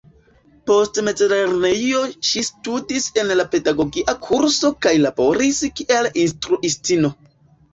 [0.69, 7.15] Post mezlernejo ŝi studis en pedagogia kurso kaj laboris kiel instruistino.